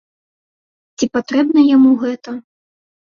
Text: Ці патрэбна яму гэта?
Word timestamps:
Ці 0.97 1.05
патрэбна 1.17 1.59
яму 1.75 1.91
гэта? 2.05 2.31